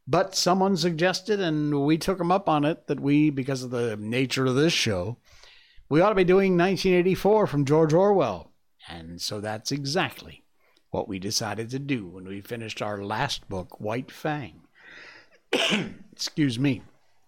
[0.07, 3.97] But someone suggested, and we took them up on it, that we, because of the
[3.97, 5.17] nature of this show,
[5.89, 8.51] we ought to be doing 1984 from George Orwell.
[8.87, 10.43] And so that's exactly
[10.97, 14.61] what we decided to do when we finished our last book, White Fang.
[16.11, 16.81] Excuse me.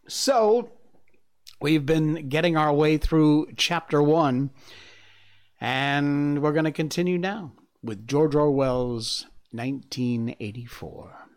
[0.08, 0.72] So,
[1.62, 4.50] we've been getting our way through chapter one,
[5.62, 7.52] and we're going to continue now
[7.84, 11.28] with George Orwell's 1984.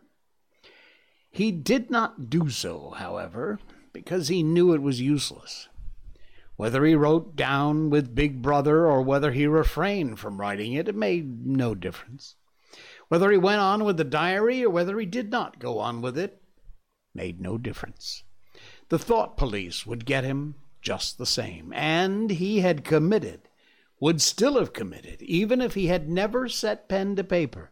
[1.29, 3.59] He did not do so, however,
[3.93, 5.69] because he knew it was useless.
[6.55, 10.95] Whether he wrote down with Big Brother or whether he refrained from writing it, it
[10.95, 12.35] made no difference.
[13.07, 16.17] Whether he went on with the diary or whether he did not go on with
[16.17, 16.41] it,
[17.13, 18.23] made no difference.
[18.89, 23.49] The thought police would get him just the same, and he had committed,
[23.99, 27.71] would still have committed, even if he had never set pen to paper,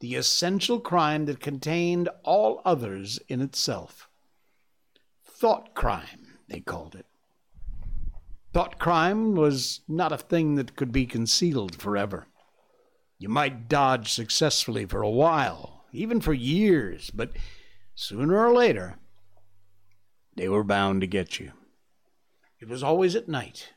[0.00, 4.08] the essential crime that contained all others in itself.
[5.24, 7.06] Thought crime, they called it.
[8.58, 12.26] Thought crime was not a thing that could be concealed forever.
[13.16, 17.30] You might dodge successfully for a while, even for years, but
[17.94, 18.96] sooner or later,
[20.34, 21.52] they were bound to get you.
[22.58, 23.74] It was always at night.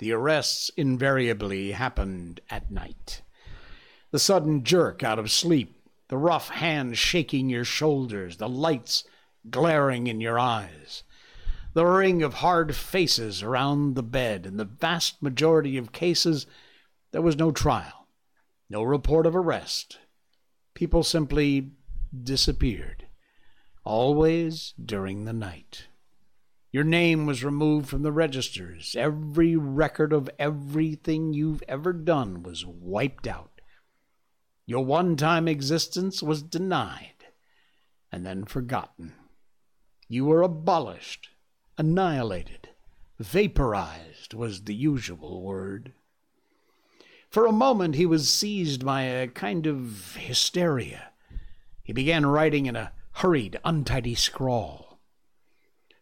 [0.00, 3.22] The arrests invariably happened at night.
[4.10, 9.04] The sudden jerk out of sleep, the rough hand shaking your shoulders, the lights
[9.48, 11.04] glaring in your eyes,
[11.74, 14.46] the ring of hard faces around the bed.
[14.46, 16.46] In the vast majority of cases,
[17.12, 18.06] there was no trial,
[18.70, 19.98] no report of arrest.
[20.74, 21.72] People simply
[22.22, 23.06] disappeared,
[23.84, 25.88] always during the night.
[26.70, 28.96] Your name was removed from the registers.
[28.98, 33.60] Every record of everything you've ever done was wiped out.
[34.66, 37.26] Your one time existence was denied
[38.10, 39.12] and then forgotten.
[40.08, 41.28] You were abolished,
[41.78, 42.70] annihilated,
[43.18, 45.92] vaporized was the usual word.
[47.28, 51.10] For a moment he was seized by a kind of hysteria.
[51.82, 55.00] He began writing in a hurried, untidy scrawl.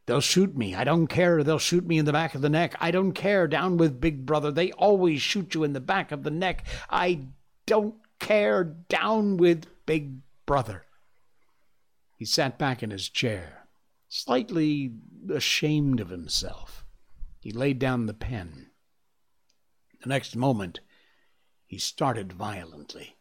[0.06, 0.74] They'll shoot me.
[0.74, 1.42] I don't care.
[1.44, 2.74] They'll shoot me in the back of the neck.
[2.80, 3.46] I don't care.
[3.46, 4.50] Down with Big Brother.
[4.50, 6.64] They always shoot you in the back of the neck.
[6.90, 7.28] I
[7.66, 8.64] don't care.
[8.64, 10.84] Down with Big Brother.
[12.18, 13.61] He sat back in his chair,
[14.14, 14.92] slightly
[15.32, 16.84] ashamed of himself.
[17.40, 18.66] He laid down the pen.
[20.02, 20.80] The next moment,
[21.64, 23.16] he started violently.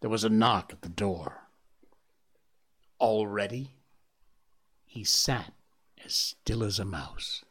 [0.00, 1.48] There was a knock at the door.
[3.00, 3.74] Already,
[4.86, 5.54] he sat
[6.04, 7.44] as still as a mouse,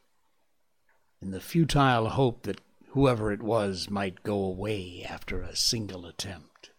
[1.20, 2.62] in the futile hope that
[2.92, 6.70] whoever it was might go away after a single attempt.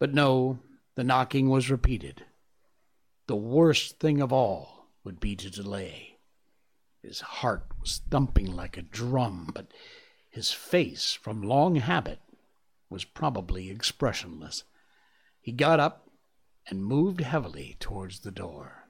[0.00, 0.58] But no,
[0.96, 2.24] the knocking was repeated.
[3.28, 4.75] The worst thing of all
[5.06, 6.18] would be to delay.
[7.00, 9.68] His heart was thumping like a drum, but
[10.28, 12.18] his face, from long habit,
[12.90, 14.64] was probably expressionless.
[15.40, 16.10] He got up
[16.66, 18.88] and moved heavily towards the door.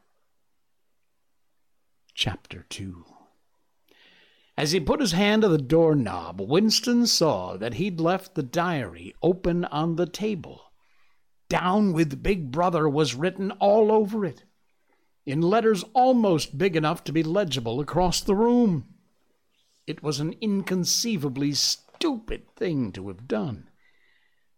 [2.14, 3.04] Chapter 2
[4.56, 9.14] As he put his hand to the doorknob, Winston saw that he'd left the diary
[9.22, 10.72] open on the table.
[11.50, 14.44] Down with Big Brother was written all over it
[15.26, 18.86] in letters almost big enough to be legible across the room.
[19.86, 23.68] It was an inconceivably stupid thing to have done.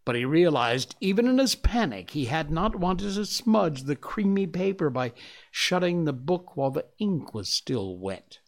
[0.04, 4.46] But he realized, even in his panic, he had not wanted to smudge the creamy
[4.46, 5.12] paper by
[5.50, 8.38] shutting the book while the ink was still wet.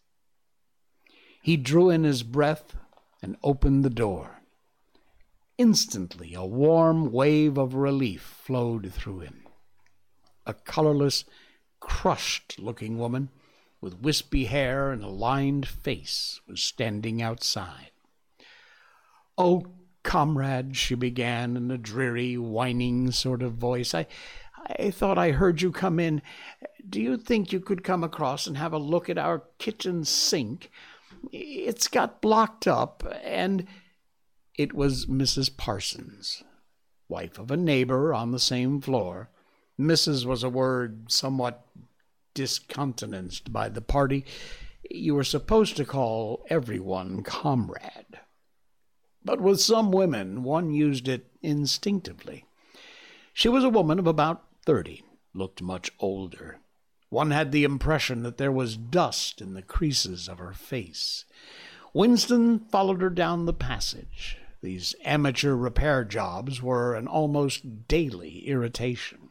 [1.43, 2.77] He drew in his breath
[3.23, 4.41] and opened the door.
[5.59, 9.47] Instantly, a warm wave of relief flowed through him.
[10.47, 11.25] A colorless,
[11.81, 13.31] crushed looking woman
[13.81, 17.91] with wispy hair and a lined face was standing outside.
[19.39, 19.67] Oh,
[20.03, 24.07] comrade, she began in a dreary, whining sort of voice, I,
[24.79, 26.23] I thought I heard you come in.
[26.89, 30.71] Do you think you could come across and have a look at our kitchen sink?
[31.33, 33.67] It's got blocked up, and
[34.57, 35.57] it was Mrs.
[35.57, 36.43] Parsons,
[37.09, 39.31] wife of a neighbor on the same floor.
[39.81, 40.27] Mrs.
[40.27, 41.67] was a word somewhat
[42.35, 44.27] discountenanced by the party.
[44.91, 48.21] You were supposed to call everyone comrade.
[49.25, 52.45] But with some women, one used it instinctively.
[53.33, 55.03] She was a woman of about thirty,
[55.33, 56.59] looked much older.
[57.09, 61.25] One had the impression that there was dust in the creases of her face.
[61.95, 64.37] Winston followed her down the passage.
[64.63, 69.30] These amateur repair jobs were an almost daily irritation.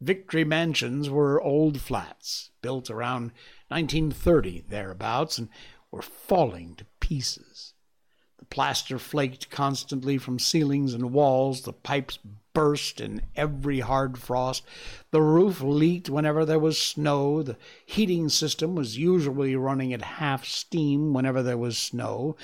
[0.00, 3.32] Victory mansions were old flats, built around
[3.68, 5.48] 1930 thereabouts, and
[5.90, 7.72] were falling to pieces.
[8.38, 12.18] The plaster flaked constantly from ceilings and walls, the pipes
[12.52, 14.62] burst in every hard frost,
[15.10, 20.44] the roof leaked whenever there was snow, the heating system was usually running at half
[20.44, 22.36] steam whenever there was snow,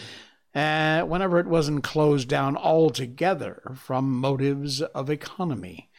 [0.54, 5.90] uh, whenever it wasn't closed down altogether from motives of economy.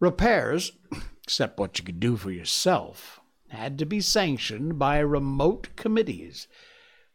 [0.00, 0.72] Repairs,
[1.22, 6.48] except what you could do for yourself, had to be sanctioned by remote committees,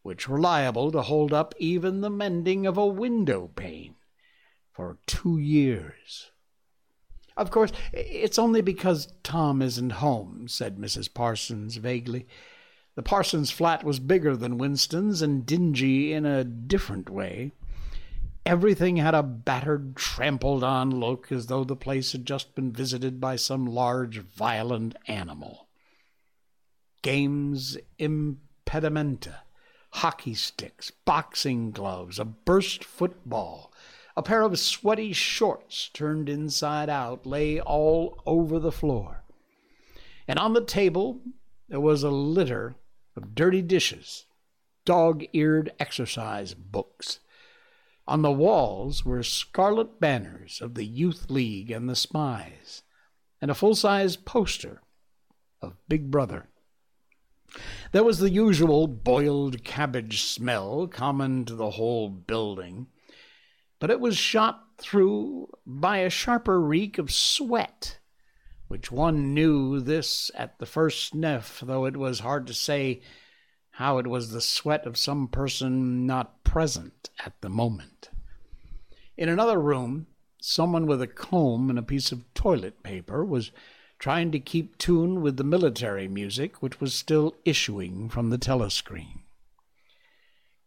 [0.03, 3.95] which were liable to hold up even the mending of a window pane
[4.71, 6.31] for two years.
[7.35, 11.13] Of course, it's only because Tom isn't home, said Mrs.
[11.13, 12.27] Parsons vaguely.
[12.95, 17.51] The Parsons flat was bigger than Winston's and dingy in a different way.
[18.45, 23.19] Everything had a battered, trampled on look as though the place had just been visited
[23.19, 25.67] by some large, violent animal.
[27.01, 29.37] Games impedimenta,
[29.93, 33.73] hockey sticks, boxing gloves, a burst football,
[34.15, 39.23] a pair of sweaty shorts turned inside out lay all over the floor.
[40.27, 41.19] And on the table
[41.67, 42.75] there was a litter
[43.15, 44.25] of dirty dishes,
[44.85, 47.19] dog eared exercise books
[48.07, 52.83] on the walls were scarlet banners of the Youth League and the Spies,
[53.41, 54.81] and a full size poster
[55.61, 56.49] of Big Brother.
[57.91, 62.87] There was the usual boiled cabbage smell common to the whole building,
[63.79, 67.99] but it was shot through by a sharper reek of sweat,
[68.67, 73.01] which one knew this at the first sniff, though it was hard to say
[73.75, 78.09] how it was the sweat of some person not present at the moment.
[79.17, 80.07] In another room,
[80.39, 83.51] someone with a comb and a piece of toilet paper was
[83.99, 89.24] trying to keep tune with the military music which was still issuing from the telescreen.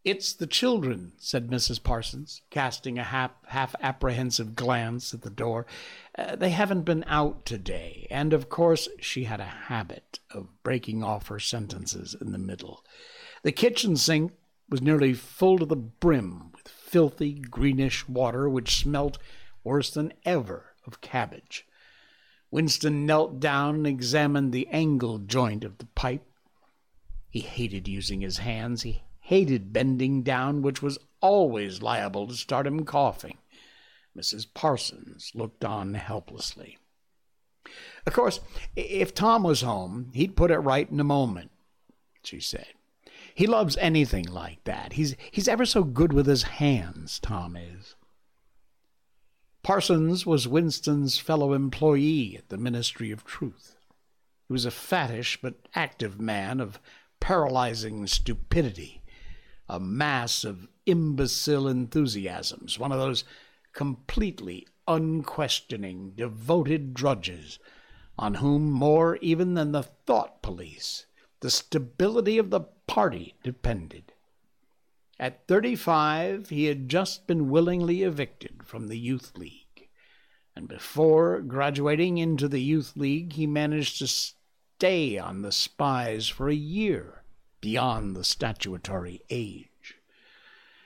[0.05, 1.83] It's the children, said Mrs.
[1.83, 5.65] Parsons, casting a half, half apprehensive glance at the door.
[6.17, 11.03] Uh, they haven't been out today, and of course she had a habit of breaking
[11.03, 12.85] off her sentences in the middle.
[13.43, 14.31] The kitchen sink
[14.69, 19.17] was nearly full to the brim with filthy greenish water which smelt
[19.65, 21.65] worse than ever of cabbage.
[22.51, 26.23] Winston knelt down and examined the angle joint of the pipe.
[27.29, 28.83] He hated using his hands.
[28.83, 33.37] He hated bending down, which was always liable to start him coughing.
[34.17, 34.47] Mrs.
[34.55, 36.79] Parsons looked on helplessly.
[38.07, 38.39] Of course,
[38.75, 41.51] if Tom was home, he'd put it right in a moment,
[42.23, 42.73] she said.
[43.35, 44.93] He loves anything like that.
[44.93, 47.95] He's, he's ever so good with his hands, Tom is.
[49.61, 53.75] Parsons was Winston's fellow employee at the Ministry of Truth.
[54.47, 56.79] He was a fattish but active man of
[57.19, 59.03] paralyzing stupidity,
[59.69, 63.23] a mass of imbecile enthusiasms, one of those
[63.71, 67.59] completely unquestioning, devoted drudges
[68.17, 71.05] on whom more even than the thought police
[71.41, 74.11] the stability of the party depended.
[75.19, 79.89] At 35, he had just been willingly evicted from the Youth League,
[80.55, 86.49] and before graduating into the Youth League, he managed to stay on the spies for
[86.49, 87.18] a year
[87.61, 89.95] beyond the statutory age.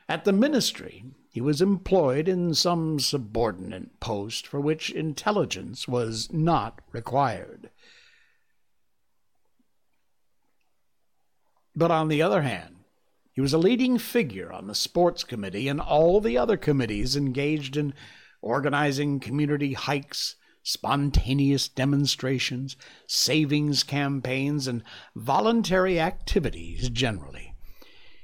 [0.10, 6.82] At the ministry, he was employed in some subordinate post for which intelligence was not
[6.92, 7.70] required.
[11.76, 12.76] But on the other hand,
[13.32, 17.76] he was a leading figure on the sports committee and all the other committees engaged
[17.76, 17.96] in
[18.42, 24.84] organizing community hikes, spontaneous demonstrations, savings campaigns, and
[25.16, 27.54] voluntary activities generally.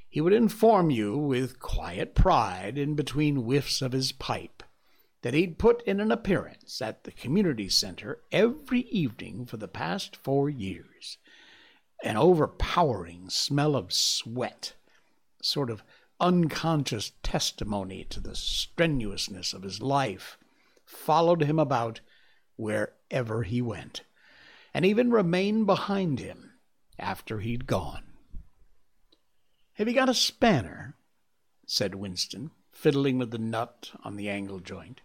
[0.10, 4.64] He would inform you with quiet pride in between whiffs of his pipe
[5.22, 10.16] that he'd put in an appearance at the community center every evening for the past
[10.16, 11.18] four years
[12.02, 14.74] an overpowering smell of sweat,
[15.42, 15.84] sort of
[16.20, 20.38] unconscious testimony to the strenuousness of his life,
[20.86, 22.00] followed him about
[22.60, 24.02] wherever he went,
[24.74, 26.52] and even remained behind him
[27.00, 28.04] after he'd gone.
[29.74, 30.98] Have you got a spanner?
[31.66, 35.00] said Winston, fiddling with the nut on the angle joint.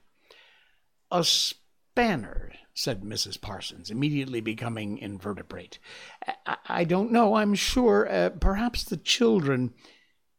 [1.12, 3.40] A spanner, said Mrs.
[3.40, 5.78] Parsons, immediately becoming invertebrate.
[6.46, 8.10] I, I don't know, I'm sure.
[8.10, 9.74] Uh, perhaps the children.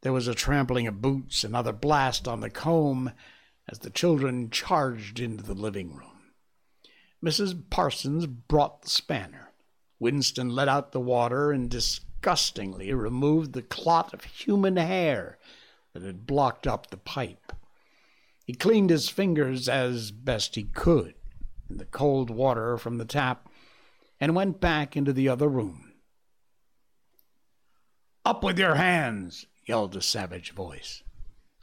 [0.01, 3.11] There was a trampling of boots, another blast on the comb,
[3.69, 6.14] as the children charged into the living room.
[7.25, 7.59] Mrs.
[7.71, 9.51] Parsons brought the spanner.
[9.97, 15.39] Winston let out the water and disgustingly removed the clot of human hair
[15.93, 17.51] that had blocked up the pipe.
[18.45, 21.15] He cleaned his fingers as best he could
[21.67, 23.49] in the cold water from the tap
[24.19, 25.93] and went back into the other room.
[28.23, 29.47] Up with your hands!
[29.65, 31.01] yelled a savage voice.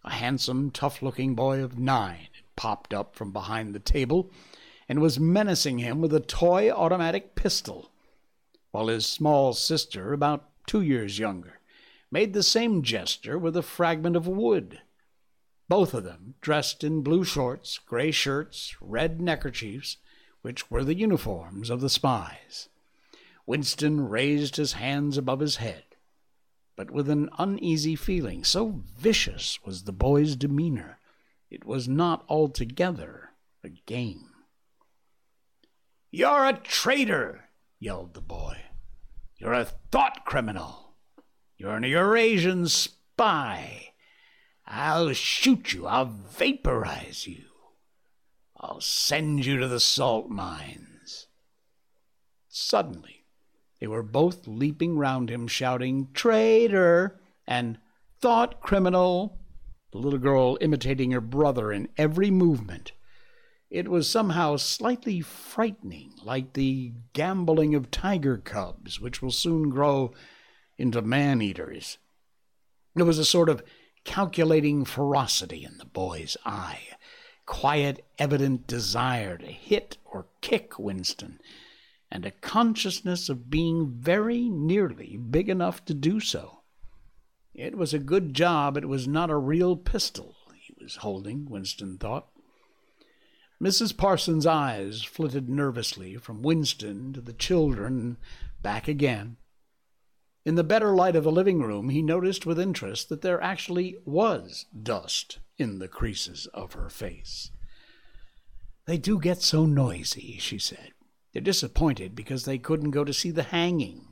[0.02, 4.28] A handsome, tough looking boy of nine had popped up from behind the table
[4.88, 7.90] and was menacing him with a toy automatic pistol,
[8.70, 11.60] while his small sister, about two years younger,
[12.10, 14.80] made the same gesture with a fragment of wood
[15.72, 19.96] both of them dressed in blue shorts, gray shirts, red neckerchiefs,
[20.42, 22.68] which were the uniforms of the spies.
[23.46, 25.84] Winston raised his hands above his head,
[26.76, 28.44] but with an uneasy feeling.
[28.44, 30.98] So vicious was the boy's demeanor,
[31.50, 33.30] it was not altogether
[33.64, 34.31] a game.
[36.14, 37.48] You're a traitor,
[37.80, 38.58] yelled the boy.
[39.38, 40.94] You're a thought criminal.
[41.56, 43.94] You're an Eurasian spy.
[44.66, 45.86] I'll shoot you.
[45.86, 47.44] I'll vaporize you.
[48.60, 51.28] I'll send you to the salt mines.
[52.46, 53.24] Suddenly,
[53.80, 57.18] they were both leaping round him, shouting, Traitor!
[57.46, 57.78] and
[58.20, 59.40] Thought criminal!
[59.92, 62.92] The little girl imitating her brother in every movement.
[63.72, 70.12] It was somehow slightly frightening, like the gamboling of tiger cubs, which will soon grow
[70.76, 71.96] into man eaters.
[72.94, 73.62] There was a sort of
[74.04, 76.80] calculating ferocity in the boy's eye,
[77.46, 81.40] quiet, evident desire to hit or kick Winston,
[82.10, 86.60] and a consciousness of being very nearly big enough to do so.
[87.54, 91.98] It was a good job it was not a real pistol he was holding, Winston
[91.98, 92.28] thought.
[93.62, 93.96] Mrs.
[93.96, 98.16] Parsons' eyes flitted nervously from Winston to the children
[98.60, 99.36] back again.
[100.44, 103.98] In the better light of the living room, he noticed with interest that there actually
[104.04, 107.52] was dust in the creases of her face.
[108.86, 110.90] They do get so noisy, she said.
[111.32, 114.08] They're disappointed because they couldn't go to see the hanging.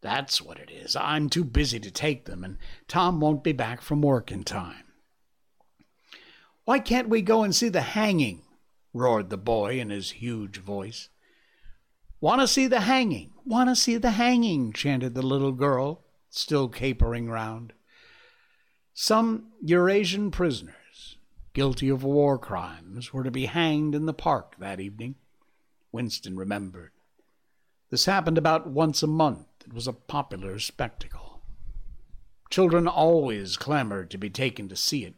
[0.00, 0.96] That's what it is.
[0.96, 2.56] I'm too busy to take them, and
[2.88, 4.89] Tom won't be back from work in time.
[6.70, 8.42] Why can't we go and see the hanging?
[8.94, 11.08] roared the boy in his huge voice.
[12.20, 13.32] Want to see the hanging?
[13.44, 14.72] Want to see the hanging?
[14.72, 17.72] chanted the little girl, still capering round.
[18.94, 21.16] Some Eurasian prisoners,
[21.54, 25.16] guilty of war crimes, were to be hanged in the park that evening.
[25.90, 26.92] Winston remembered.
[27.90, 29.48] This happened about once a month.
[29.66, 31.42] It was a popular spectacle.
[32.48, 35.16] Children always clamored to be taken to see it.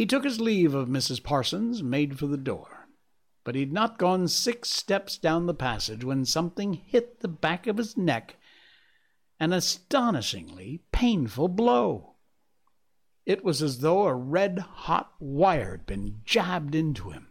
[0.00, 1.22] He took his leave of Mrs.
[1.22, 2.80] Parsons, made for the door
[3.44, 7.78] but he'd not gone six steps down the passage when something hit the back of
[7.78, 8.36] his neck
[9.38, 12.14] an astonishingly painful blow.
[13.24, 17.28] It was as though a red hot wire had been jabbed into him.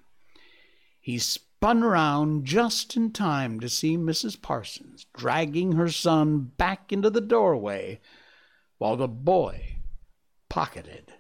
[0.99, 4.41] He spun round just in time to see Mrs.
[4.41, 8.01] Parsons dragging her son back into the doorway
[8.78, 9.78] while the boy
[10.49, 11.13] pocketed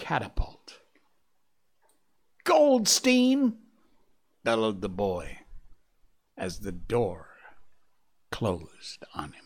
[0.00, 0.80] catapult.
[2.44, 3.58] Goldstein!
[4.42, 5.38] bellowed the boy
[6.36, 7.28] as the door
[8.32, 9.44] closed on him.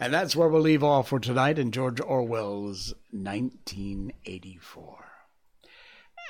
[0.00, 5.12] And that's where we'll leave off for tonight in George Orwell's 1984.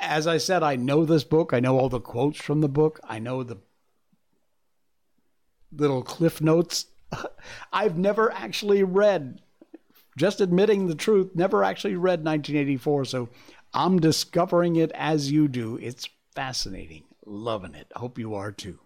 [0.02, 1.54] As I said, I know this book.
[1.54, 2.98] I know all the quotes from the book.
[3.04, 3.58] I know the
[5.70, 6.86] little cliff notes.
[7.72, 9.41] I've never actually read,
[10.16, 13.04] just admitting the truth, never actually read 1984.
[13.06, 13.28] So
[13.74, 15.78] I'm discovering it as you do.
[15.80, 17.04] It's fascinating.
[17.24, 17.86] Loving it.
[17.94, 18.78] Hope you are too.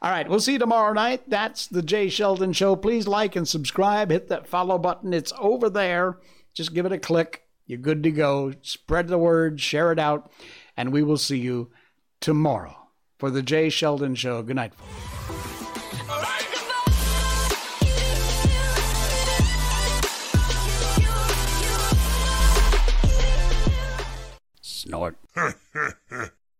[0.00, 1.28] All right, we'll see you tomorrow night.
[1.28, 2.76] That's the Jay Sheldon Show.
[2.76, 4.10] Please like and subscribe.
[4.10, 5.12] Hit that follow button.
[5.12, 6.18] It's over there.
[6.54, 7.42] Just give it a click.
[7.66, 8.52] You're good to go.
[8.62, 10.30] Spread the word, share it out,
[10.76, 11.70] and we will see you
[12.20, 14.42] tomorrow for the Jay Sheldon Show.
[14.42, 15.53] Good night, folks.
[24.98, 25.16] Lord.